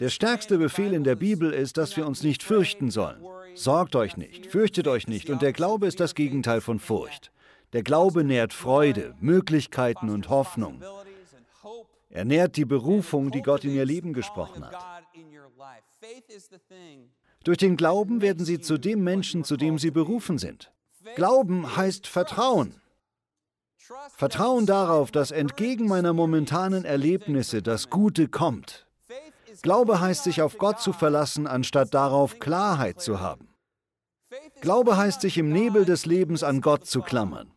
[0.00, 3.22] Der stärkste Befehl in der Bibel ist, dass wir uns nicht fürchten sollen.
[3.54, 7.32] Sorgt euch nicht, fürchtet euch nicht, und der Glaube ist das Gegenteil von Furcht.
[7.72, 10.82] Der Glaube nährt Freude, Möglichkeiten und Hoffnung.
[12.08, 14.76] Er nährt die Berufung, die Gott in ihr Leben gesprochen hat.
[17.44, 20.72] Durch den Glauben werden sie zu dem Menschen, zu dem sie berufen sind.
[21.14, 22.80] Glauben heißt Vertrauen.
[24.16, 28.87] Vertrauen darauf, dass entgegen meiner momentanen Erlebnisse das Gute kommt.
[29.62, 33.48] Glaube heißt sich auf Gott zu verlassen, anstatt darauf Klarheit zu haben.
[34.60, 37.52] Glaube heißt sich im Nebel des Lebens an Gott zu klammern.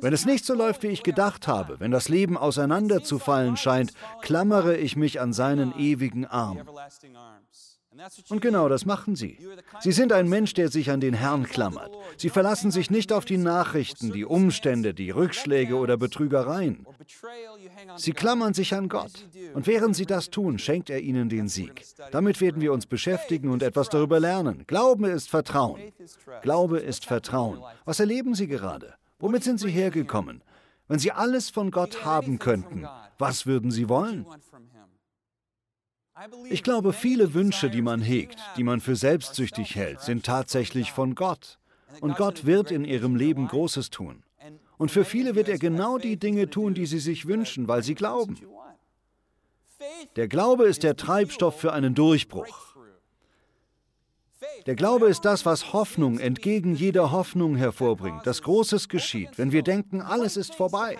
[0.00, 4.76] Wenn es nicht so läuft, wie ich gedacht habe, wenn das Leben auseinanderzufallen scheint, klammere
[4.76, 6.60] ich mich an seinen ewigen Arm.
[8.28, 9.38] Und genau das machen sie.
[9.80, 11.90] Sie sind ein Mensch, der sich an den Herrn klammert.
[12.16, 16.86] Sie verlassen sich nicht auf die Nachrichten, die Umstände, die Rückschläge oder Betrügereien.
[17.96, 19.12] Sie klammern sich an Gott.
[19.54, 21.84] Und während sie das tun, schenkt er ihnen den Sieg.
[22.12, 24.64] Damit werden wir uns beschäftigen und etwas darüber lernen.
[24.66, 25.80] Glaube ist Vertrauen.
[26.42, 27.62] Glaube ist Vertrauen.
[27.84, 28.94] Was erleben Sie gerade?
[29.18, 30.42] Womit sind Sie hergekommen?
[30.88, 32.86] Wenn Sie alles von Gott haben könnten,
[33.18, 34.26] was würden Sie wollen?
[36.48, 41.14] Ich glaube, viele Wünsche, die man hegt, die man für selbstsüchtig hält, sind tatsächlich von
[41.14, 41.58] Gott.
[42.00, 44.22] Und Gott wird in ihrem Leben Großes tun.
[44.76, 47.94] Und für viele wird er genau die Dinge tun, die sie sich wünschen, weil sie
[47.94, 48.38] glauben.
[50.16, 52.74] Der Glaube ist der Treibstoff für einen Durchbruch.
[54.66, 59.62] Der Glaube ist das, was Hoffnung entgegen jeder Hoffnung hervorbringt, dass Großes geschieht, wenn wir
[59.62, 60.98] denken, alles ist vorbei.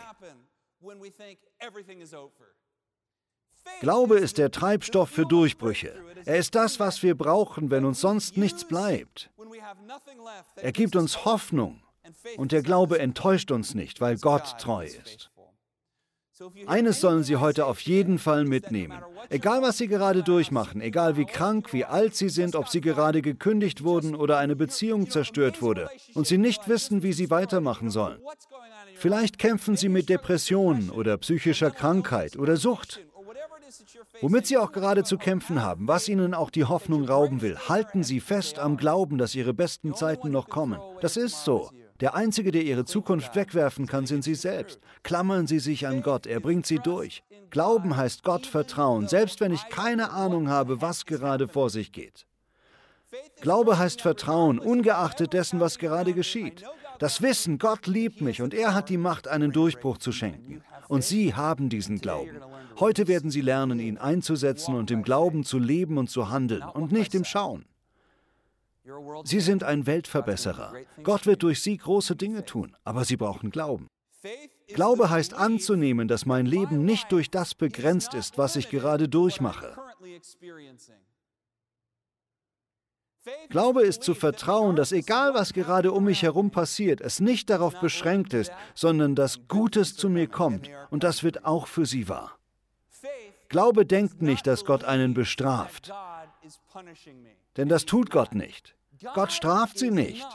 [3.80, 5.92] Glaube ist der Treibstoff für Durchbrüche.
[6.24, 9.30] Er ist das, was wir brauchen, wenn uns sonst nichts bleibt.
[10.56, 11.82] Er gibt uns Hoffnung
[12.36, 15.30] und der Glaube enttäuscht uns nicht, weil Gott treu ist.
[16.66, 18.98] Eines sollen Sie heute auf jeden Fall mitnehmen.
[19.28, 23.22] Egal, was Sie gerade durchmachen, egal wie krank, wie alt Sie sind, ob Sie gerade
[23.22, 28.18] gekündigt wurden oder eine Beziehung zerstört wurde und Sie nicht wissen, wie Sie weitermachen sollen.
[28.96, 33.00] Vielleicht kämpfen Sie mit Depressionen oder psychischer Krankheit oder Sucht
[34.20, 38.02] Womit Sie auch gerade zu kämpfen haben, was Ihnen auch die Hoffnung rauben will, halten
[38.02, 40.80] Sie fest am Glauben, dass Ihre besten Zeiten noch kommen.
[41.00, 41.70] Das ist so.
[42.00, 44.80] Der Einzige, der Ihre Zukunft wegwerfen kann, sind Sie selbst.
[45.02, 47.22] Klammern Sie sich an Gott, er bringt Sie durch.
[47.50, 52.26] Glauben heißt Gott vertrauen, selbst wenn ich keine Ahnung habe, was gerade vor sich geht.
[53.40, 56.64] Glaube heißt Vertrauen, ungeachtet dessen, was gerade geschieht.
[56.98, 60.64] Das Wissen, Gott liebt mich und er hat die Macht, einen Durchbruch zu schenken.
[60.88, 62.40] Und Sie haben diesen Glauben.
[62.78, 66.92] Heute werden Sie lernen, ihn einzusetzen und im Glauben zu leben und zu handeln und
[66.92, 67.64] nicht im Schauen.
[69.24, 70.74] Sie sind ein Weltverbesserer.
[71.02, 73.88] Gott wird durch Sie große Dinge tun, aber Sie brauchen Glauben.
[74.68, 79.76] Glaube heißt anzunehmen, dass mein Leben nicht durch das begrenzt ist, was ich gerade durchmache.
[83.48, 87.80] Glaube ist zu vertrauen, dass egal was gerade um mich herum passiert, es nicht darauf
[87.80, 92.38] beschränkt ist, sondern dass Gutes zu mir kommt und das wird auch für sie wahr.
[93.48, 95.92] Glaube denkt nicht, dass Gott einen bestraft,
[97.56, 98.74] denn das tut Gott nicht.
[99.14, 100.26] Gott straft sie nicht.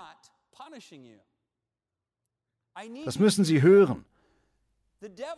[3.06, 4.06] Das müssen Sie hören.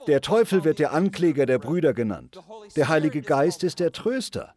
[0.07, 2.39] Der Teufel wird der Ankläger der Brüder genannt.
[2.75, 4.55] Der Heilige Geist ist der Tröster.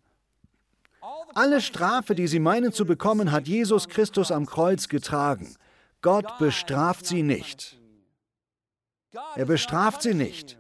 [1.35, 5.55] Alle Strafe, die sie meinen zu bekommen, hat Jesus Christus am Kreuz getragen.
[6.01, 7.79] Gott bestraft sie nicht.
[9.37, 10.59] Er bestraft sie nicht.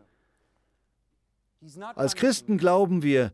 [1.94, 3.32] Als Christen glauben wir,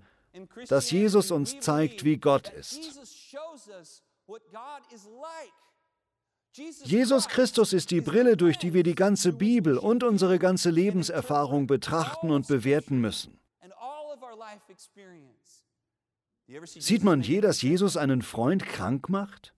[0.68, 2.78] dass Jesus uns zeigt, wie Gott ist.
[6.84, 11.66] Jesus Christus ist die Brille, durch die wir die ganze Bibel und unsere ganze Lebenserfahrung
[11.66, 13.38] betrachten und bewerten müssen.
[16.64, 19.54] Sieht man je, dass Jesus einen Freund krank macht?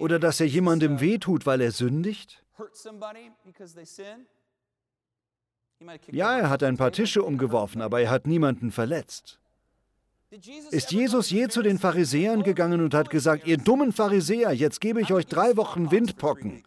[0.00, 2.42] Oder dass er jemandem wehtut, weil er sündigt?
[6.10, 9.38] Ja, er hat ein paar Tische umgeworfen, aber er hat niemanden verletzt.
[10.70, 15.00] Ist Jesus je zu den Pharisäern gegangen und hat gesagt, ihr dummen Pharisäer, jetzt gebe
[15.00, 16.62] ich euch drei Wochen Windpocken.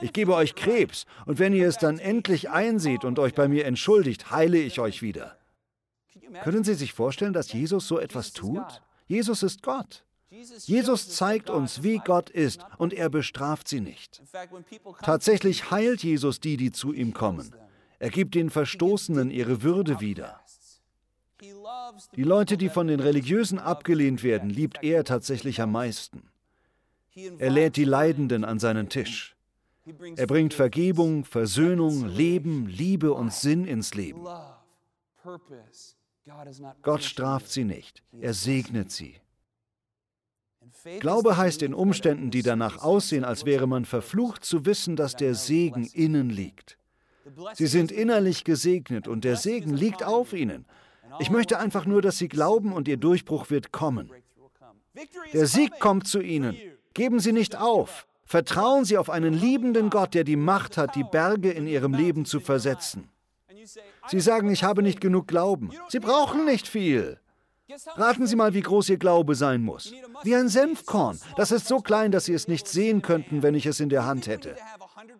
[0.00, 3.66] Ich gebe euch Krebs, und wenn ihr es dann endlich einseht und euch bei mir
[3.66, 5.36] entschuldigt, heile ich euch wieder.
[6.42, 8.82] Können Sie sich vorstellen, dass Jesus so etwas tut?
[9.06, 10.04] Jesus ist Gott.
[10.66, 14.22] Jesus zeigt uns, wie Gott ist, und er bestraft sie nicht.
[15.02, 17.54] Tatsächlich heilt Jesus die, die zu ihm kommen.
[17.98, 20.40] Er gibt den Verstoßenen ihre Würde wieder.
[22.16, 26.28] Die Leute, die von den Religiösen abgelehnt werden, liebt er tatsächlich am meisten.
[27.38, 29.36] Er lädt die Leidenden an seinen Tisch.
[30.16, 34.26] Er bringt Vergebung, Versöhnung, Leben, Liebe und Sinn ins Leben.
[36.82, 39.16] Gott straft sie nicht, er segnet sie.
[41.00, 45.34] Glaube heißt in Umständen, die danach aussehen, als wäre man verflucht, zu wissen, dass der
[45.34, 46.78] Segen innen liegt.
[47.54, 50.66] Sie sind innerlich gesegnet und der Segen liegt auf ihnen.
[51.20, 54.10] Ich möchte einfach nur, dass Sie glauben und Ihr Durchbruch wird kommen.
[55.32, 56.56] Der Sieg kommt zu Ihnen.
[56.92, 58.06] Geben Sie nicht auf.
[58.24, 62.24] Vertrauen Sie auf einen liebenden Gott, der die Macht hat, die Berge in Ihrem Leben
[62.24, 63.08] zu versetzen.
[64.08, 65.70] Sie sagen, ich habe nicht genug Glauben.
[65.88, 67.18] Sie brauchen nicht viel.
[67.96, 69.92] Raten Sie mal, wie groß Ihr Glaube sein muss.
[70.22, 71.18] Wie ein Senfkorn.
[71.36, 74.04] Das ist so klein, dass Sie es nicht sehen könnten, wenn ich es in der
[74.04, 74.54] Hand hätte.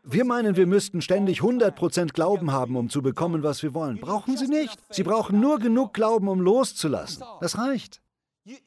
[0.02, 3.99] Wir meinen, wir müssten ständig 100% Glauben haben, um zu bekommen, was wir wollen.
[3.99, 4.79] Brauchen Sie nicht.
[4.90, 7.25] Sie brauchen nur genug Glauben, um loszulassen.
[7.40, 8.02] Das reicht.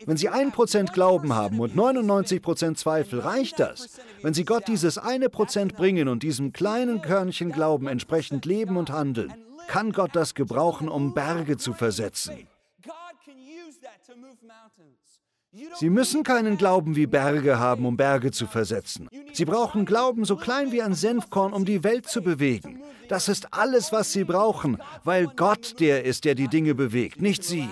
[0.07, 3.99] Wenn Sie 1% Glauben haben und 99% Zweifel, reicht das.
[4.23, 8.89] Wenn Sie Gott dieses eine Prozent bringen und diesem kleinen Körnchen Glauben entsprechend leben und
[8.89, 9.31] handeln,
[9.67, 12.47] kann Gott das gebrauchen, um Berge zu versetzen.
[15.79, 19.09] Sie müssen keinen Glauben wie Berge haben, um Berge zu versetzen.
[19.33, 22.81] Sie brauchen Glauben so klein wie ein Senfkorn, um die Welt zu bewegen.
[23.07, 27.43] Das ist alles, was Sie brauchen, weil Gott der ist, der die Dinge bewegt, nicht
[27.43, 27.69] Sie.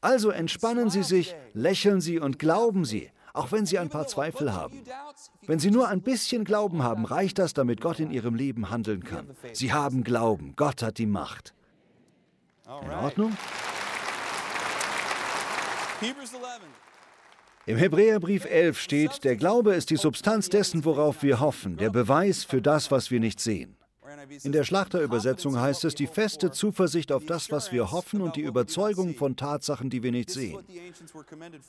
[0.00, 4.52] Also entspannen Sie sich, lächeln Sie und glauben Sie, auch wenn Sie ein paar Zweifel
[4.52, 4.82] haben.
[5.46, 9.04] Wenn Sie nur ein bisschen Glauben haben, reicht das, damit Gott in Ihrem Leben handeln
[9.04, 9.30] kann.
[9.52, 11.54] Sie haben Glauben, Gott hat die Macht.
[12.66, 13.36] In Ordnung?
[17.66, 22.44] Im Hebräerbrief 11 steht, der Glaube ist die Substanz dessen, worauf wir hoffen, der Beweis
[22.44, 23.75] für das, was wir nicht sehen.
[24.42, 28.42] In der Schlachterübersetzung heißt es die feste Zuversicht auf das, was wir hoffen und die
[28.42, 30.58] Überzeugung von Tatsachen, die wir nicht sehen.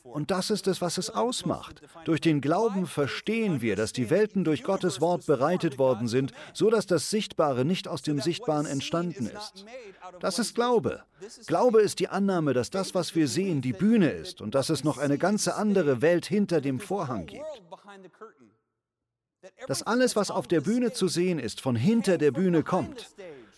[0.03, 1.81] Und das ist es, was es ausmacht.
[2.05, 6.69] Durch den Glauben verstehen wir, dass die Welten durch Gottes Wort bereitet worden sind, so
[6.69, 9.65] dass das Sichtbare nicht aus dem Sichtbaren entstanden ist.
[10.19, 11.03] Das ist Glaube.
[11.47, 14.83] Glaube ist die Annahme, dass das, was wir sehen, die Bühne ist und dass es
[14.83, 17.43] noch eine ganze andere Welt hinter dem Vorhang gibt
[19.67, 23.07] dass alles, was auf der Bühne zu sehen ist, von hinter der Bühne kommt.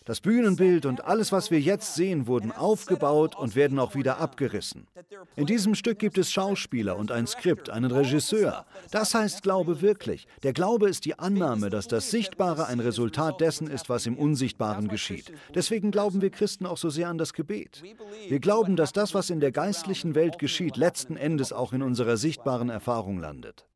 [0.09, 4.87] Das Bühnenbild und alles, was wir jetzt sehen, wurden aufgebaut und werden auch wieder abgerissen.
[5.35, 8.65] In diesem Stück gibt es Schauspieler und ein Skript, einen Regisseur.
[8.89, 10.25] Das heißt Glaube wirklich.
[10.41, 14.87] Der Glaube ist die Annahme, dass das Sichtbare ein Resultat dessen ist, was im Unsichtbaren
[14.87, 15.31] geschieht.
[15.53, 17.83] Deswegen glauben wir Christen auch so sehr an das Gebet.
[18.27, 22.17] Wir glauben, dass das, was in der geistlichen Welt geschieht, letzten Endes auch in unserer
[22.17, 23.68] sichtbaren Erfahrung landet.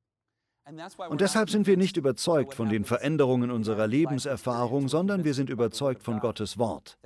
[1.09, 6.03] Und deshalb sind wir nicht überzeugt von den Veränderungen unserer Lebenserfahrung, sondern wir sind überzeugt
[6.03, 6.97] von Gottes Wort.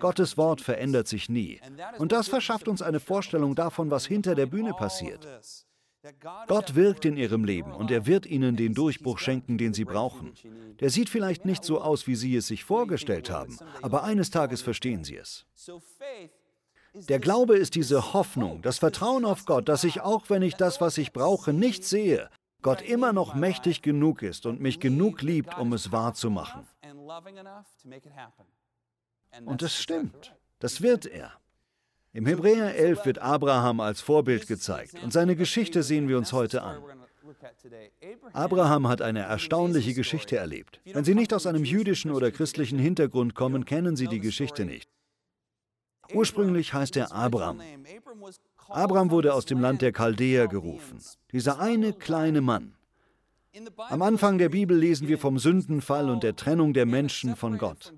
[0.00, 1.60] Gottes Wort verändert sich nie.
[1.98, 5.28] Und das verschafft uns eine Vorstellung davon, was hinter der Bühne passiert.
[6.48, 10.34] Gott wirkt in ihrem Leben und er wird ihnen den Durchbruch schenken, den sie brauchen.
[10.80, 14.60] Der sieht vielleicht nicht so aus, wie sie es sich vorgestellt haben, aber eines Tages
[14.60, 15.46] verstehen sie es.
[17.08, 20.80] Der Glaube ist diese Hoffnung, das Vertrauen auf Gott, dass ich auch, wenn ich das,
[20.80, 22.28] was ich brauche, nicht sehe,
[22.64, 26.66] Gott immer noch mächtig genug ist und mich genug liebt, um es wahrzumachen.
[29.44, 31.32] Und es stimmt, das wird er.
[32.14, 36.62] Im Hebräer 11 wird Abraham als Vorbild gezeigt und seine Geschichte sehen wir uns heute
[36.62, 36.82] an.
[38.32, 40.80] Abraham hat eine erstaunliche Geschichte erlebt.
[40.86, 44.88] Wenn Sie nicht aus einem jüdischen oder christlichen Hintergrund kommen, kennen Sie die Geschichte nicht.
[46.14, 47.60] Ursprünglich heißt er Abraham.
[48.68, 50.98] Abraham wurde aus dem Land der Chaldäer gerufen.
[51.32, 52.74] Dieser eine kleine Mann.
[53.76, 57.92] Am Anfang der Bibel lesen wir vom Sündenfall und der Trennung der Menschen von Gott.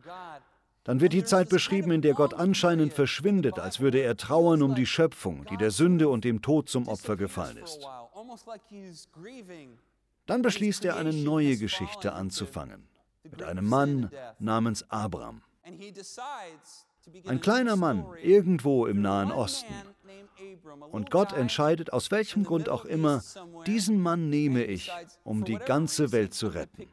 [0.85, 4.75] Dann wird die Zeit beschrieben, in der Gott anscheinend verschwindet, als würde er trauern um
[4.75, 7.81] die Schöpfung, die der Sünde und dem Tod zum Opfer gefallen ist.
[10.27, 12.87] Dann beschließt er, eine neue Geschichte anzufangen,
[13.25, 15.43] mit einem Mann namens Abraham.
[17.27, 19.75] Ein kleiner Mann irgendwo im Nahen Osten.
[20.91, 23.23] Und Gott entscheidet, aus welchem Grund auch immer,
[23.67, 24.91] diesen Mann nehme ich,
[25.25, 26.89] um die ganze Welt zu retten.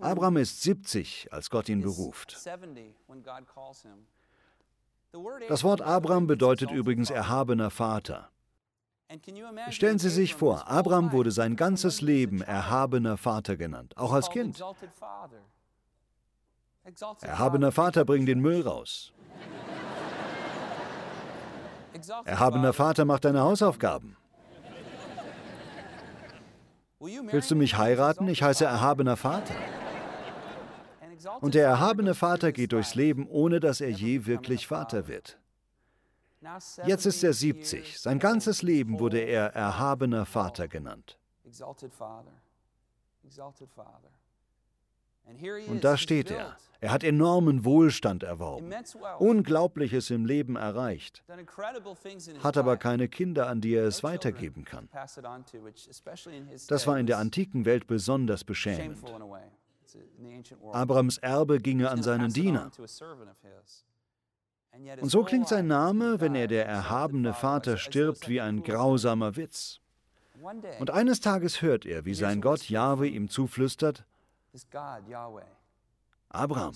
[0.00, 2.38] Abraham ist 70, als Gott ihn beruft.
[5.48, 8.30] Das Wort Abraham bedeutet übrigens erhabener Vater.
[9.70, 14.60] Stellen Sie sich vor, Abraham wurde sein ganzes Leben erhabener Vater genannt, auch als Kind.
[17.22, 19.12] Erhabener Vater, bring den Müll raus.
[22.24, 24.16] Erhabener Vater, mach deine Hausaufgaben.
[27.00, 28.28] Willst du mich heiraten?
[28.28, 29.54] Ich heiße erhabener Vater.
[31.40, 35.38] Und der erhabene Vater geht durchs Leben, ohne dass er je wirklich Vater wird.
[36.84, 37.98] Jetzt ist er 70.
[37.98, 41.18] Sein ganzes Leben wurde er erhabener Vater genannt.
[45.68, 46.56] Und da steht er.
[46.80, 48.72] Er hat enormen Wohlstand erworben,
[49.18, 51.24] Unglaubliches im Leben erreicht,
[52.42, 54.88] hat aber keine Kinder, an die er es weitergeben kann.
[56.68, 58.98] Das war in der antiken Welt besonders beschämend.
[60.72, 62.70] Abrams Erbe ginge an seinen Diener.
[65.00, 69.80] Und so klingt sein Name, wenn er der erhabene Vater stirbt, wie ein grausamer Witz.
[70.78, 74.04] Und eines Tages hört er, wie sein Gott Jahwe ihm zuflüstert,
[76.28, 76.72] Abraham,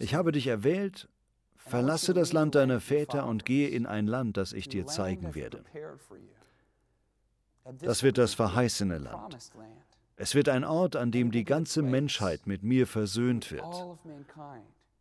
[0.00, 1.08] ich habe dich erwählt,
[1.56, 5.64] verlasse das Land deiner Väter und gehe in ein Land, das ich dir zeigen werde.
[7.78, 9.38] Das wird das verheißene Land.
[10.16, 13.98] Es wird ein Ort, an dem die ganze Menschheit mit mir versöhnt wird,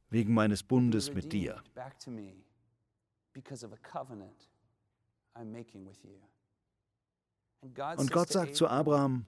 [0.09, 1.61] wegen meines Bundes mit dir.
[7.97, 9.25] Und Gott sagt zu Abraham,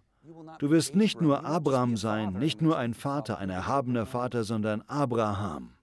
[0.59, 5.73] du wirst nicht nur Abraham sein, nicht nur ein Vater, ein erhabener Vater, sondern Abraham.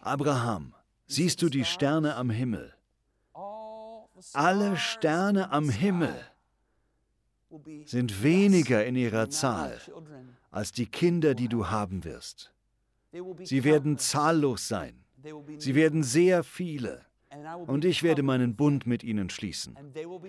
[0.00, 0.74] Abraham,
[1.06, 2.74] siehst du die Sterne am Himmel?
[4.32, 6.14] Alle Sterne am Himmel
[7.84, 9.80] sind weniger in ihrer Zahl
[10.50, 12.52] als die Kinder, die du haben wirst.
[13.42, 15.04] Sie werden zahllos sein.
[15.58, 17.04] Sie werden sehr viele.
[17.66, 19.76] Und ich werde meinen Bund mit ihnen schließen.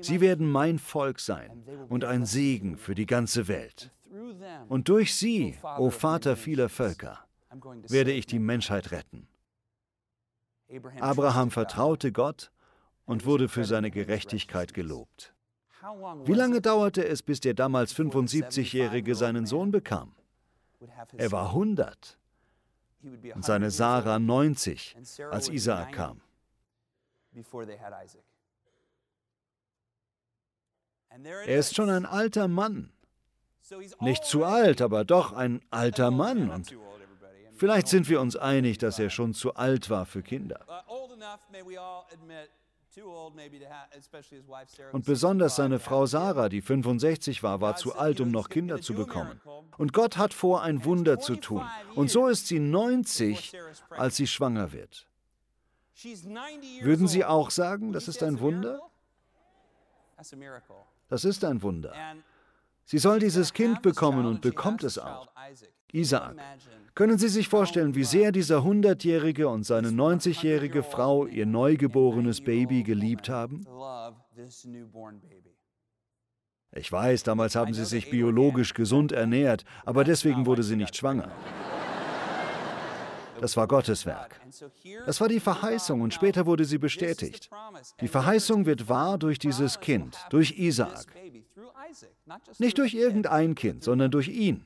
[0.01, 3.91] Sie werden mein Volk sein und ein Segen für die ganze Welt.
[4.67, 7.19] Und durch sie, o Vater vieler Völker,
[7.87, 9.27] werde ich die Menschheit retten.
[10.99, 12.51] Abraham vertraute Gott
[13.05, 15.33] und wurde für seine Gerechtigkeit gelobt.
[16.25, 20.13] Wie lange dauerte es, bis der damals 75-Jährige seinen Sohn bekam?
[21.17, 22.17] Er war 100
[23.33, 24.95] und seine Sarah 90,
[25.31, 26.21] als Isaak kam.
[31.45, 32.91] Er ist schon ein alter Mann.
[33.99, 36.49] Nicht zu alt, aber doch ein alter Mann.
[36.49, 36.75] Und
[37.55, 40.65] vielleicht sind wir uns einig, dass er schon zu alt war für Kinder.
[44.91, 48.93] Und besonders seine Frau Sarah, die 65 war, war zu alt, um noch Kinder zu
[48.93, 49.39] bekommen.
[49.77, 51.65] Und Gott hat vor, ein Wunder zu tun.
[51.95, 53.53] Und so ist sie 90,
[53.91, 55.07] als sie schwanger wird.
[56.81, 58.79] Würden Sie auch sagen, das ist ein Wunder?
[61.09, 61.93] Das ist ein Wunder.
[62.85, 65.27] Sie soll dieses Kind bekommen und bekommt es auch.
[65.91, 66.35] Isaak.
[66.95, 72.83] Können Sie sich vorstellen, wie sehr dieser Hundertjährige und seine 90-jährige Frau ihr neugeborenes Baby
[72.83, 73.65] geliebt haben?
[76.73, 81.29] Ich weiß, damals haben sie sich biologisch gesund ernährt, aber deswegen wurde sie nicht schwanger.
[83.41, 84.39] Das war Gottes Werk.
[85.05, 87.49] Das war die Verheißung und später wurde sie bestätigt.
[87.99, 91.07] Die Verheißung wird wahr durch dieses Kind, durch Isaak.
[92.59, 94.65] Nicht durch irgendein Kind, sondern durch ihn.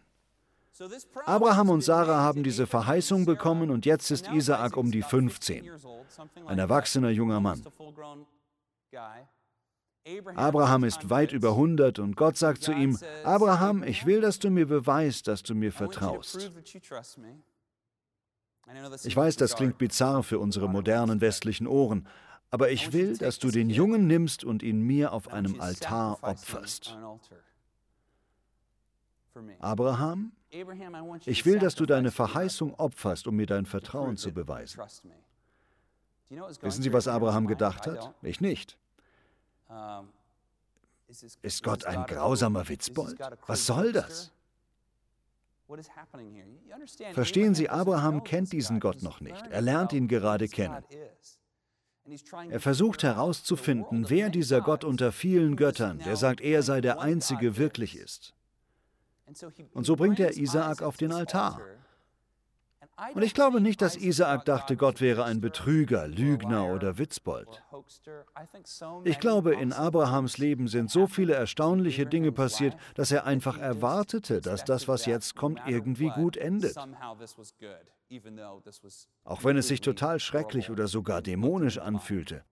[1.25, 5.71] Abraham und Sarah haben diese Verheißung bekommen und jetzt ist Isaak um die 15,
[6.45, 7.63] ein erwachsener junger Mann.
[10.35, 14.49] Abraham ist weit über 100 und Gott sagt zu ihm, Abraham, ich will, dass du
[14.49, 16.51] mir beweist, dass du mir vertraust.
[19.03, 22.07] Ich weiß, das klingt bizarr für unsere modernen westlichen Ohren,
[22.51, 26.97] aber ich will, dass du den Jungen nimmst und ihn mir auf einem Altar opferst.
[29.59, 30.31] Abraham,
[31.25, 34.81] ich will, dass du deine Verheißung opferst, um mir dein Vertrauen zu beweisen.
[36.29, 38.13] Wissen Sie, was Abraham gedacht hat?
[38.21, 38.77] Ich nicht.
[41.41, 43.19] Ist Gott ein grausamer Witzbold?
[43.45, 44.31] Was soll das?
[47.13, 49.41] Verstehen Sie, Abraham kennt diesen Gott noch nicht.
[49.47, 50.83] Er lernt ihn gerade kennen.
[52.49, 57.57] Er versucht herauszufinden, wer dieser Gott unter vielen Göttern, der sagt, er sei der Einzige,
[57.57, 58.35] wirklich ist.
[59.73, 61.59] Und so bringt er Isaak auf den Altar.
[63.13, 67.61] Und ich glaube nicht, dass Isaak dachte, Gott wäre ein Betrüger, Lügner oder Witzbold.
[69.03, 74.39] Ich glaube, in Abrahams Leben sind so viele erstaunliche Dinge passiert, dass er einfach erwartete,
[74.39, 76.77] dass das, was jetzt kommt, irgendwie gut endet.
[79.23, 82.45] Auch wenn es sich total schrecklich oder sogar dämonisch anfühlte.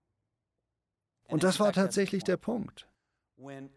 [1.30, 2.88] Und das war tatsächlich der Punkt.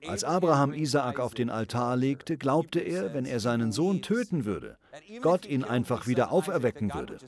[0.06, 4.78] Als Abraham Isaak auf den Altar legte, glaubte er, wenn er seinen Sohn töten würde,
[5.22, 7.18] Gott ihn einfach wieder auferwecken würde.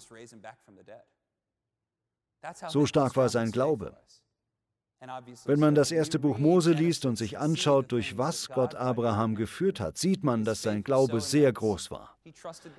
[2.68, 3.96] So stark war sein Glaube.
[5.44, 9.78] Wenn man das erste Buch Mose liest und sich anschaut, durch was Gott Abraham geführt
[9.78, 12.18] hat, sieht man, dass sein Glaube sehr groß war.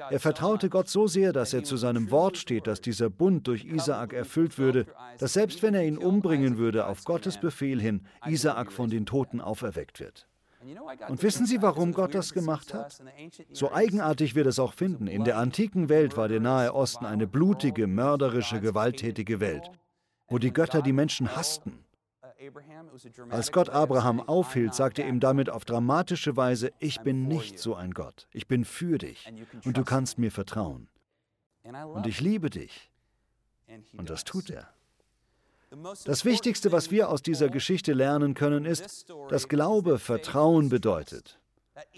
[0.09, 3.63] Er vertraute Gott so sehr, dass er zu seinem Wort steht, dass dieser Bund durch
[3.63, 4.85] Isaak erfüllt würde,
[5.17, 9.39] dass selbst wenn er ihn umbringen würde, auf Gottes Befehl hin, Isaak von den Toten
[9.39, 10.27] auferweckt wird.
[11.07, 13.01] Und wissen Sie, warum Gott das gemacht hat?
[13.53, 17.27] So eigenartig wir das auch finden, in der antiken Welt war der Nahe Osten eine
[17.27, 19.71] blutige, mörderische, gewalttätige Welt,
[20.27, 21.79] wo die Götter die Menschen hassten.
[23.29, 27.75] Als Gott Abraham aufhielt, sagte er ihm damit auf dramatische Weise, ich bin nicht so
[27.75, 29.29] ein Gott, ich bin für dich.
[29.65, 30.87] und du kannst mir vertrauen.
[31.63, 32.89] Und ich liebe dich.
[33.97, 34.69] Und das tut er.
[36.05, 41.39] Das Wichtigste, was wir aus dieser Geschichte lernen können, ist, dass Glaube Vertrauen bedeutet.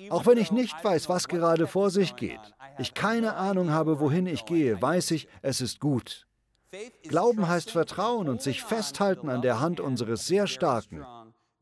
[0.09, 2.39] Auch wenn ich nicht weiß, was gerade vor sich geht,
[2.77, 6.27] ich keine Ahnung habe, wohin ich gehe, weiß ich, es ist gut.
[7.03, 11.05] Glauben heißt Vertrauen und sich festhalten an der Hand unseres sehr starken,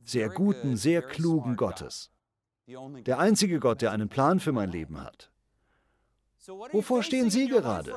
[0.03, 2.11] sehr guten, sehr klugen Gottes.
[2.67, 5.31] Der einzige Gott, der einen Plan für mein Leben hat.
[6.71, 7.95] Wovor stehen Sie gerade?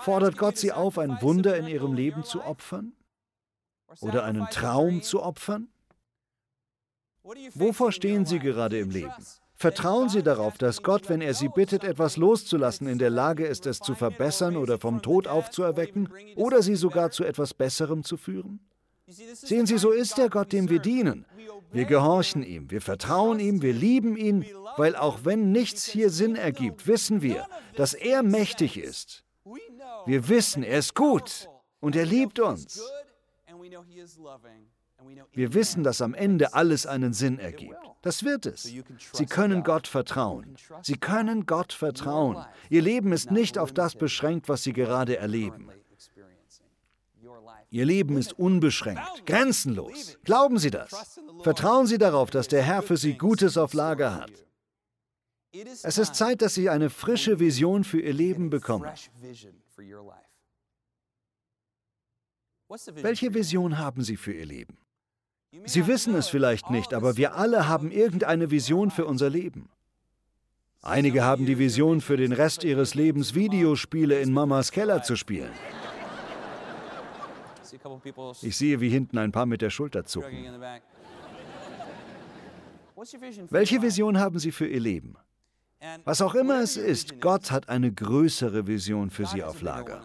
[0.00, 2.92] Fordert Gott Sie auf, ein Wunder in Ihrem Leben zu opfern?
[4.00, 5.68] Oder einen Traum zu opfern?
[7.22, 9.14] Wovor stehen Sie gerade im Leben?
[9.60, 13.66] Vertrauen Sie darauf, dass Gott, wenn er Sie bittet, etwas loszulassen, in der Lage ist,
[13.66, 18.60] es zu verbessern oder vom Tod aufzuerwecken oder Sie sogar zu etwas Besserem zu führen?
[19.08, 21.26] Sehen Sie, so ist der Gott, dem wir dienen.
[21.72, 24.46] Wir gehorchen ihm, wir vertrauen ihm, wir lieben ihn,
[24.76, 29.24] weil auch wenn nichts hier Sinn ergibt, wissen wir, dass er mächtig ist.
[30.06, 31.48] Wir wissen, er ist gut
[31.80, 32.80] und er liebt uns.
[35.32, 37.76] Wir wissen, dass am Ende alles einen Sinn ergibt.
[38.02, 38.62] Das wird es.
[39.12, 40.56] Sie können Gott vertrauen.
[40.82, 42.44] Sie können Gott vertrauen.
[42.70, 45.70] Ihr Leben ist nicht auf das beschränkt, was Sie gerade erleben.
[47.70, 50.18] Ihr Leben ist unbeschränkt, grenzenlos.
[50.24, 51.20] Glauben Sie das.
[51.42, 54.32] Vertrauen Sie darauf, dass der Herr für Sie Gutes auf Lager hat.
[55.52, 58.90] Es ist Zeit, dass Sie eine frische Vision für Ihr Leben bekommen.
[62.68, 64.78] Welche Vision haben Sie für Ihr Leben?
[65.64, 69.70] Sie wissen es vielleicht nicht, aber wir alle haben irgendeine Vision für unser Leben.
[70.82, 75.50] Einige haben die Vision für den Rest ihres Lebens Videospiele in Mamas Keller zu spielen.
[78.42, 80.46] Ich sehe, wie hinten ein paar mit der Schulter zucken.
[83.50, 85.16] Welche Vision haben Sie für Ihr Leben?
[86.04, 90.04] Was auch immer es ist, Gott hat eine größere Vision für Sie auf Lager.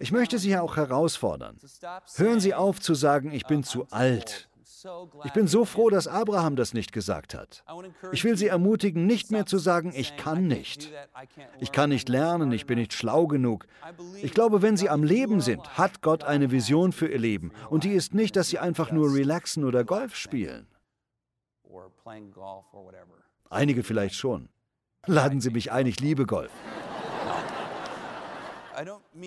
[0.00, 1.58] Ich möchte Sie auch herausfordern.
[2.16, 4.48] Hören Sie auf zu sagen, ich bin zu alt.
[5.24, 7.64] Ich bin so froh, dass Abraham das nicht gesagt hat.
[8.12, 10.92] Ich will Sie ermutigen, nicht mehr zu sagen, ich kann nicht.
[11.58, 13.66] Ich kann nicht lernen, ich bin nicht schlau genug.
[14.20, 17.52] Ich glaube, wenn Sie am Leben sind, hat Gott eine Vision für Ihr Leben.
[17.70, 20.66] Und die ist nicht, dass Sie einfach nur relaxen oder Golf spielen.
[23.48, 24.48] Einige vielleicht schon.
[25.06, 26.52] Laden Sie mich ein, ich liebe Golf.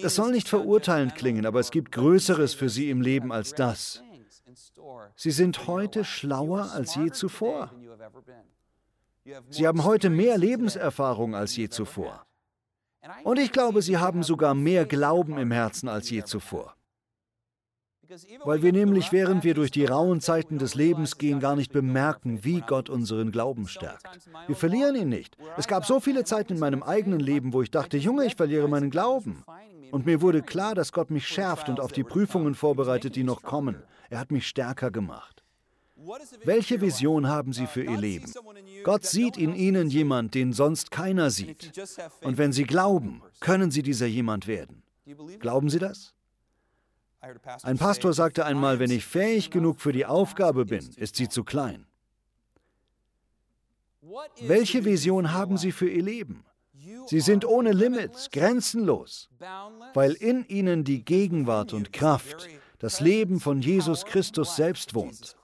[0.01, 4.01] Das soll nicht verurteilend klingen, aber es gibt Größeres für Sie im Leben als das.
[5.15, 7.71] Sie sind heute schlauer als je zuvor.
[9.49, 12.25] Sie haben heute mehr Lebenserfahrung als je zuvor.
[13.23, 16.76] Und ich glaube, Sie haben sogar mehr Glauben im Herzen als je zuvor.
[18.43, 22.43] Weil wir nämlich, während wir durch die rauen Zeiten des Lebens gehen, gar nicht bemerken,
[22.43, 24.07] wie Gott unseren Glauben stärkt.
[24.47, 25.37] Wir verlieren ihn nicht.
[25.57, 28.67] Es gab so viele Zeiten in meinem eigenen Leben, wo ich dachte, Junge, ich verliere
[28.67, 29.43] meinen Glauben.
[29.91, 33.41] Und mir wurde klar, dass Gott mich schärft und auf die Prüfungen vorbereitet, die noch
[33.41, 33.83] kommen.
[34.09, 35.43] Er hat mich stärker gemacht.
[36.43, 38.31] Welche Vision haben Sie für Ihr Leben?
[38.83, 41.73] Gott sieht in Ihnen jemand, den sonst keiner sieht.
[42.21, 44.83] Und wenn Sie glauben, können Sie dieser jemand werden.
[45.39, 46.13] Glauben Sie das?
[47.63, 51.43] Ein Pastor sagte einmal, wenn ich fähig genug für die Aufgabe bin, ist sie zu
[51.43, 51.85] klein.
[54.41, 56.45] Welche Vision haben Sie für Ihr Leben?
[57.07, 59.29] Sie sind ohne Limits, grenzenlos,
[59.93, 62.47] weil in ihnen die Gegenwart und Kraft,
[62.79, 65.35] das Leben von Jesus Christus selbst wohnt.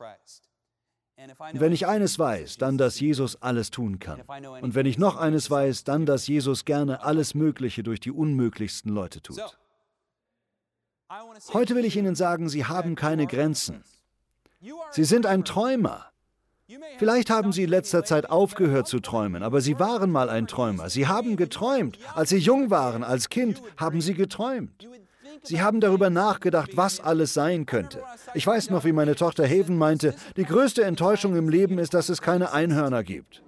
[1.17, 4.21] Und wenn ich eines weiß, dann, dass Jesus alles tun kann.
[4.61, 8.91] Und wenn ich noch eines weiß, dann, dass Jesus gerne alles Mögliche durch die unmöglichsten
[8.91, 9.39] Leute tut.
[11.53, 13.83] Heute will ich Ihnen sagen, Sie haben keine Grenzen.
[14.91, 16.05] Sie sind ein Träumer.
[16.97, 20.89] Vielleicht haben Sie in letzter Zeit aufgehört zu träumen, aber Sie waren mal ein Träumer.
[20.89, 21.99] Sie haben geträumt.
[22.15, 24.87] Als Sie jung waren, als Kind, haben Sie geträumt.
[25.43, 28.01] Sie haben darüber nachgedacht, was alles sein könnte.
[28.33, 32.09] Ich weiß noch, wie meine Tochter Haven meinte, die größte Enttäuschung im Leben ist, dass
[32.09, 33.43] es keine Einhörner gibt.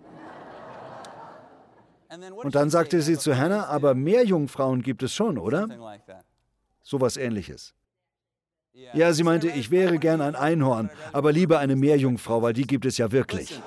[2.36, 5.68] Und dann sagte sie zu Hannah, aber mehr Jungfrauen gibt es schon, oder?
[6.86, 7.74] Sowas ähnliches.
[8.94, 12.86] Ja, sie meinte, ich wäre gern ein Einhorn, aber lieber eine Meerjungfrau, weil die gibt
[12.86, 13.60] es ja wirklich.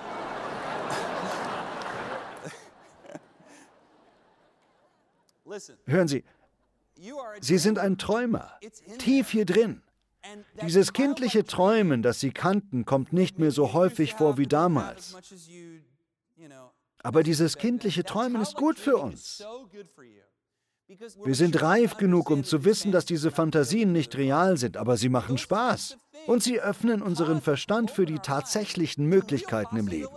[5.86, 6.24] Hören Sie,
[7.40, 8.52] Sie sind ein Träumer,
[8.98, 9.82] tief hier drin.
[10.62, 15.16] Dieses kindliche Träumen, das sie kannten, kommt nicht mehr so häufig vor wie damals.
[17.02, 19.42] Aber dieses kindliche Träumen ist gut für uns.
[21.24, 25.10] Wir sind reif genug, um zu wissen, dass diese Fantasien nicht real sind, aber sie
[25.10, 25.98] machen Spaß.
[26.26, 30.08] Und sie öffnen unseren Verstand für die tatsächlichen Möglichkeiten im Leben.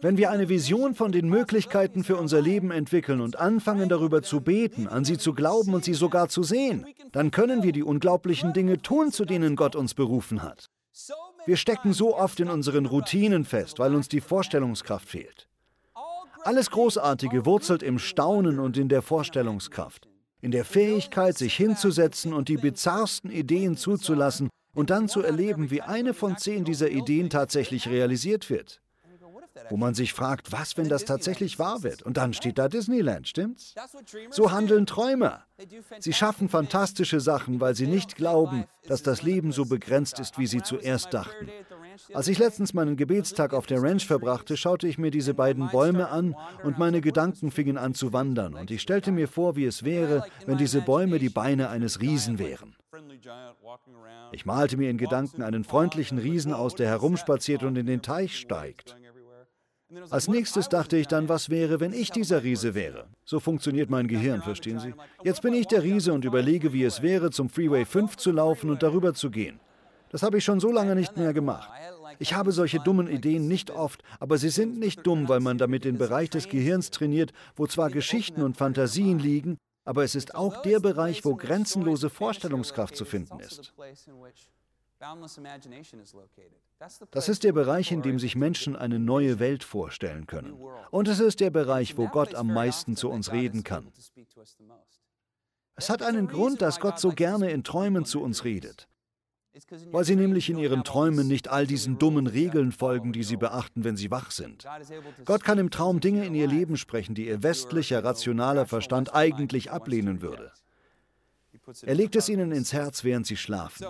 [0.00, 4.40] Wenn wir eine Vision von den Möglichkeiten für unser Leben entwickeln und anfangen darüber zu
[4.40, 8.52] beten, an sie zu glauben und sie sogar zu sehen, dann können wir die unglaublichen
[8.52, 10.70] Dinge tun, zu denen Gott uns berufen hat.
[11.46, 15.48] Wir stecken so oft in unseren Routinen fest, weil uns die Vorstellungskraft fehlt.
[16.44, 20.08] Alles Großartige wurzelt im Staunen und in der Vorstellungskraft,
[20.40, 25.82] in der Fähigkeit, sich hinzusetzen und die bizarrsten Ideen zuzulassen und dann zu erleben, wie
[25.82, 28.82] eine von zehn dieser Ideen tatsächlich realisiert wird
[29.70, 32.02] wo man sich fragt, was, wenn das tatsächlich wahr wird?
[32.02, 33.74] Und dann steht da Disneyland, stimmt's?
[34.30, 35.44] So handeln Träumer.
[36.00, 40.46] Sie schaffen fantastische Sachen, weil sie nicht glauben, dass das Leben so begrenzt ist, wie
[40.46, 41.48] sie zuerst dachten.
[42.12, 46.08] Als ich letztens meinen Gebetstag auf der Ranch verbrachte, schaute ich mir diese beiden Bäume
[46.08, 46.34] an
[46.64, 48.54] und meine Gedanken fingen an zu wandern.
[48.54, 52.38] Und ich stellte mir vor, wie es wäre, wenn diese Bäume die Beine eines Riesen
[52.38, 52.74] wären.
[54.32, 58.38] Ich malte mir in Gedanken einen freundlichen Riesen aus, der herumspaziert und in den Teich
[58.38, 58.96] steigt.
[60.10, 63.06] Als nächstes dachte ich dann, was wäre, wenn ich dieser Riese wäre?
[63.24, 64.94] So funktioniert mein Gehirn, verstehen Sie?
[65.22, 68.70] Jetzt bin ich der Riese und überlege, wie es wäre, zum Freeway 5 zu laufen
[68.70, 69.60] und darüber zu gehen.
[70.10, 71.70] Das habe ich schon so lange nicht mehr gemacht.
[72.18, 75.84] Ich habe solche dummen Ideen nicht oft, aber sie sind nicht dumm, weil man damit
[75.84, 80.62] den Bereich des Gehirns trainiert, wo zwar Geschichten und Fantasien liegen, aber es ist auch
[80.62, 83.72] der Bereich, wo grenzenlose Vorstellungskraft zu finden ist.
[87.10, 90.52] Das ist der Bereich, in dem sich Menschen eine neue Welt vorstellen können.
[90.90, 93.92] Und es ist der Bereich, wo Gott am meisten zu uns reden kann.
[95.74, 98.88] Es hat einen Grund, dass Gott so gerne in Träumen zu uns redet.
[99.90, 103.84] Weil sie nämlich in ihren Träumen nicht all diesen dummen Regeln folgen, die sie beachten,
[103.84, 104.66] wenn sie wach sind.
[105.26, 109.70] Gott kann im Traum Dinge in ihr Leben sprechen, die ihr westlicher, rationaler Verstand eigentlich
[109.70, 110.52] ablehnen würde.
[111.82, 113.86] Er legt es ihnen ins Herz, während sie schlafen.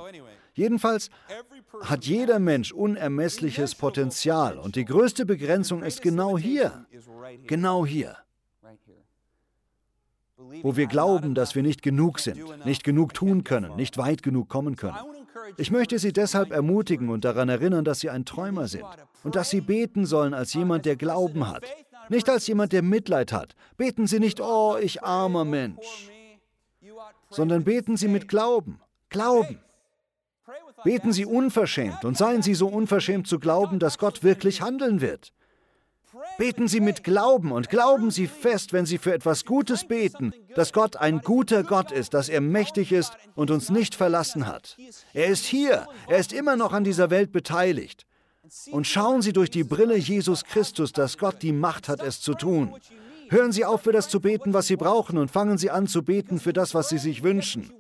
[0.55, 1.09] Jedenfalls
[1.83, 4.59] hat jeder Mensch unermessliches Potenzial.
[4.59, 6.87] Und die größte Begrenzung ist genau hier,
[7.47, 8.17] genau hier,
[10.63, 14.49] wo wir glauben, dass wir nicht genug sind, nicht genug tun können, nicht weit genug
[14.49, 14.97] kommen können.
[15.57, 18.85] Ich möchte Sie deshalb ermutigen und daran erinnern, dass Sie ein Träumer sind
[19.25, 21.65] und dass Sie beten sollen als jemand, der Glauben hat,
[22.09, 23.55] nicht als jemand, der Mitleid hat.
[23.77, 26.11] Beten Sie nicht, oh, ich armer Mensch,
[27.33, 28.81] sondern beten Sie mit Glauben.
[29.09, 29.59] Glauben.
[30.85, 35.33] Beten Sie unverschämt und seien Sie so unverschämt zu glauben, dass Gott wirklich handeln wird.
[36.39, 40.73] Beten Sie mit Glauben und glauben Sie fest, wenn Sie für etwas Gutes beten, dass
[40.73, 44.77] Gott ein guter Gott ist, dass er mächtig ist und uns nicht verlassen hat.
[45.15, 48.07] Er ist hier, er ist immer noch an dieser Welt beteiligt.
[48.71, 52.35] Und schauen Sie durch die Brille Jesus Christus, dass Gott die Macht hat, es zu
[52.35, 52.75] tun.
[53.33, 56.03] Hören Sie auf, für das zu beten, was Sie brauchen, und fangen Sie an zu
[56.03, 57.73] beten für das, was Sie sich wünschen.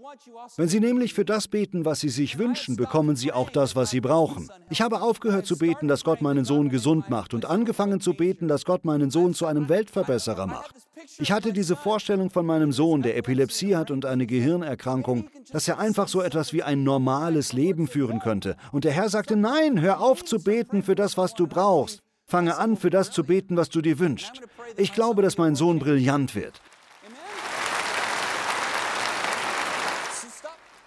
[0.56, 3.90] Wenn Sie nämlich für das beten, was Sie sich wünschen, bekommen Sie auch das, was
[3.90, 4.48] Sie brauchen.
[4.70, 8.48] Ich habe aufgehört zu beten, dass Gott meinen Sohn gesund macht, und angefangen zu beten,
[8.48, 10.74] dass Gott meinen Sohn zu einem Weltverbesserer macht.
[11.18, 15.78] Ich hatte diese Vorstellung von meinem Sohn, der Epilepsie hat und eine Gehirnerkrankung, dass er
[15.78, 18.56] einfach so etwas wie ein normales Leben führen könnte.
[18.72, 22.01] Und der Herr sagte, nein, hör auf zu beten für das, was du brauchst.
[22.32, 24.40] Fange an, für das zu beten, was du dir wünschst.
[24.78, 26.62] Ich glaube, dass mein Sohn brillant wird.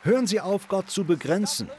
[0.02, 1.70] Hören Sie auf, Gott zu begrenzen.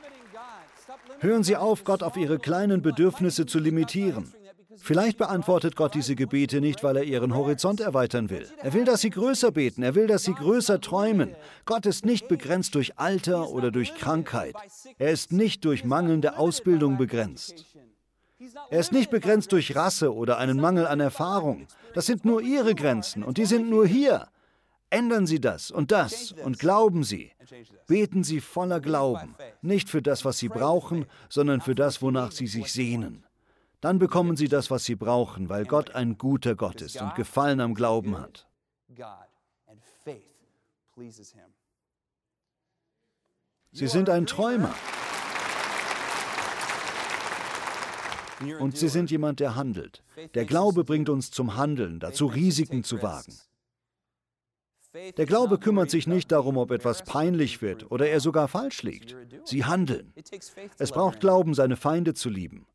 [1.19, 4.33] Hören Sie auf, Gott auf Ihre kleinen Bedürfnisse zu limitieren.
[4.79, 8.49] Vielleicht beantwortet Gott diese Gebete nicht, weil er Ihren Horizont erweitern will.
[8.63, 11.35] Er will, dass Sie größer beten, er will, dass Sie größer träumen.
[11.65, 14.55] Gott ist nicht begrenzt durch Alter oder durch Krankheit.
[14.99, 17.67] Er ist nicht durch mangelnde Ausbildung begrenzt.
[18.71, 21.67] Er ist nicht begrenzt durch Rasse oder einen Mangel an Erfahrung.
[21.95, 24.29] Das sind nur Ihre Grenzen und die sind nur hier.
[24.91, 27.33] Ändern Sie das und das und glauben Sie.
[27.87, 32.47] Beten Sie voller Glauben, nicht für das, was Sie brauchen, sondern für das, wonach Sie
[32.47, 33.25] sich sehnen.
[33.81, 37.61] Dann bekommen Sie das, was Sie brauchen, weil Gott ein guter Gott ist und Gefallen
[37.61, 38.47] am Glauben hat.
[43.73, 44.75] Sie sind ein Träumer.
[48.61, 50.03] Und Sie sind jemand, der handelt.
[50.35, 53.35] Der Glaube bringt uns zum Handeln, dazu Risiken zu wagen.
[55.17, 59.15] Der Glaube kümmert sich nicht darum, ob etwas peinlich wird oder er sogar falsch liegt.
[59.45, 60.15] Sie handeln.
[60.79, 62.67] Es braucht Glauben, seine Feinde zu lieben.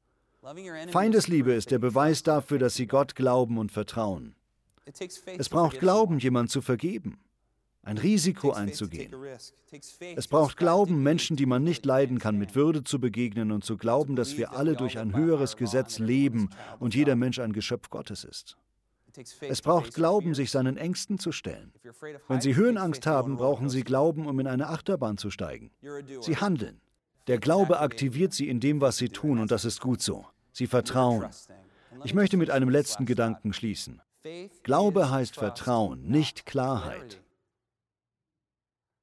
[0.89, 4.35] Feindesliebe ist der Beweis dafür, dass sie Gott glauben und vertrauen.
[5.37, 7.19] Es braucht Glauben, jemand zu vergeben.
[7.83, 9.13] Ein Risiko einzugehen.
[10.15, 13.77] Es braucht Glauben, Menschen, die man nicht leiden kann, mit Würde zu begegnen und zu
[13.77, 18.23] glauben, dass wir alle durch ein höheres Gesetz leben und jeder Mensch ein Geschöpf Gottes
[18.23, 18.57] ist.
[19.41, 21.73] Es braucht Glauben, sich seinen Ängsten zu stellen.
[22.27, 25.71] Wenn Sie Höhenangst haben, brauchen Sie Glauben, um in eine Achterbahn zu steigen.
[26.21, 26.79] Sie handeln.
[27.27, 30.25] Der Glaube aktiviert Sie in dem, was Sie tun, und das ist gut so.
[30.53, 31.27] Sie vertrauen.
[32.03, 34.01] Ich möchte mit einem letzten Gedanken schließen.
[34.63, 37.21] Glaube heißt Vertrauen, nicht Klarheit.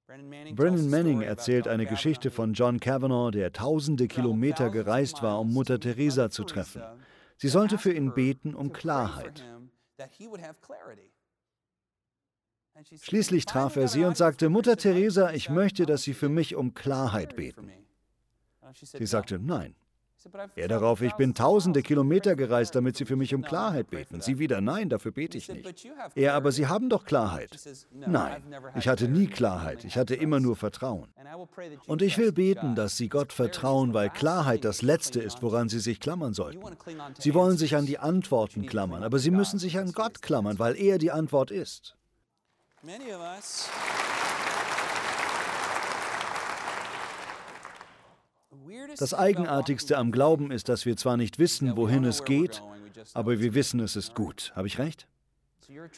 [0.09, 5.79] Brennan Manning erzählt eine Geschichte von John Kavanaugh, der tausende Kilometer gereist war, um Mutter
[5.79, 6.83] Teresa zu treffen.
[7.37, 9.44] Sie sollte für ihn beten um Klarheit.
[13.03, 16.73] Schließlich traf er sie und sagte, Mutter Teresa, ich möchte, dass Sie für mich um
[16.73, 17.71] Klarheit beten.
[18.73, 19.75] Sie sagte, nein.
[20.57, 24.20] Er darauf, ich bin tausende Kilometer gereist, damit Sie für mich um Klarheit beten.
[24.20, 25.88] Sie wieder, nein, dafür bete ich nicht.
[26.14, 27.57] Er, aber Sie haben doch Klarheit.
[27.92, 28.42] Nein,
[28.76, 31.09] ich hatte nie Klarheit, ich hatte immer nur Vertrauen.
[31.87, 35.81] Und ich will beten, dass Sie Gott vertrauen, weil Klarheit das Letzte ist, woran Sie
[35.81, 36.61] sich klammern sollten.
[37.18, 40.76] Sie wollen sich an die Antworten klammern, aber Sie müssen sich an Gott klammern, weil
[40.76, 41.94] er die Antwort ist.
[42.83, 43.68] Many of us
[48.96, 52.62] Das Eigenartigste am Glauben ist, dass wir zwar nicht wissen, wohin es geht,
[53.14, 54.53] aber wir wissen, es ist gut.
[54.55, 55.07] Habe ich recht?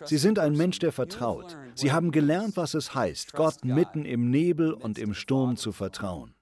[0.05, 1.57] Sie sind ein Mensch, der vertraut.
[1.75, 6.35] Sie haben gelernt, was es heißt, Gott mitten im Nebel und im Sturm zu vertrauen.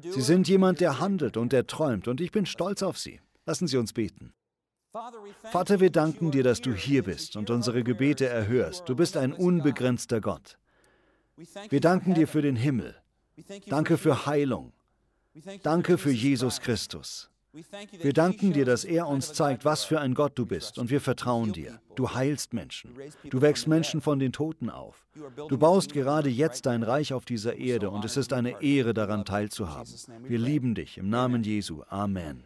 [0.00, 3.20] Sie sind jemand, der handelt und der träumt, und ich bin stolz auf Sie.
[3.46, 4.32] Lassen Sie uns beten.
[5.44, 8.88] Vater, wir danken dir, dass du hier bist und unsere Gebete erhörst.
[8.88, 10.58] Du bist ein unbegrenzter Gott.
[11.70, 12.94] Wir danken dir für den Himmel.
[13.66, 14.72] Danke für Heilung.
[15.62, 17.28] Danke für Jesus Christus.
[18.00, 21.02] Wir danken dir, dass er uns zeigt, was für ein Gott du bist, und wir
[21.02, 21.80] vertrauen dir.
[21.96, 22.94] Du heilst Menschen.
[23.28, 25.06] Du wächst Menschen von den Toten auf.
[25.48, 29.26] Du baust gerade jetzt dein Reich auf dieser Erde, und es ist eine Ehre, daran
[29.26, 29.92] teilzuhaben.
[30.22, 31.82] Wir lieben dich im Namen Jesu.
[31.88, 32.42] Amen.